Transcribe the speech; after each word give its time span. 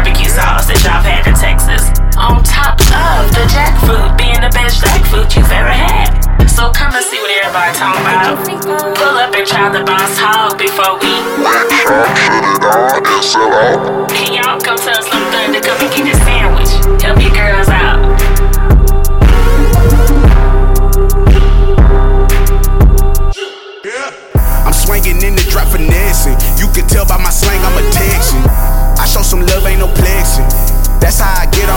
barbecue 0.00 0.32
sauce 0.32 0.64
that 0.64 0.80
y'all 0.80 1.04
had 1.04 1.28
in 1.28 1.36
Texas. 1.36 1.92
On 2.16 2.40
top 2.40 2.80
of 2.80 3.28
the 3.36 3.44
jackfruit 3.52 4.16
being 4.16 4.40
the 4.40 4.48
best 4.56 4.80
jackfruit 4.80 5.28
you've 5.36 5.52
ever 5.52 5.68
had. 5.68 6.08
So 6.48 6.72
come 6.72 6.96
and 6.96 7.04
see 7.04 7.20
what 7.20 7.28
everybody's 7.28 7.76
talking 7.76 8.00
about. 8.00 8.96
Pull 8.96 9.16
up 9.20 9.36
and 9.36 9.44
try 9.44 9.68
the 9.68 9.84
boss 9.84 10.16
hog 10.16 10.56
before 10.56 10.96
we. 11.04 11.12
Let 11.44 11.68
Trump 11.84 13.20
shut 13.20 13.44
it 13.44 13.76
out. 13.76 14.08
Can 14.08 14.40
y'all 14.40 14.56
come 14.56 14.80
tell 14.80 15.04
some 15.04 15.20
thunder 15.28 15.60
come 15.60 15.76
and 15.84 15.92
get 15.92 16.08
the 16.08 16.16
sandwich? 16.24 16.72
Help 17.04 17.20
your 17.20 17.36
girls 17.36 17.68
out. 17.68 18.00
I'm 24.64 24.72
swinging 24.72 25.20
in 25.20 25.36
the 25.36 25.44
drop 25.52 25.68
finessing. 25.68 26.40
You 26.56 26.72
can 26.72 26.88
tell 26.88 27.04
by 27.04 27.20
my 27.20 27.28
slang, 27.28 27.60
I'm 27.64 27.69
ain't 29.66 29.80
no 29.80 29.88
plexing. 29.88 30.48
That's 31.00 31.20
how 31.20 31.40
I 31.40 31.46
get 31.46 31.69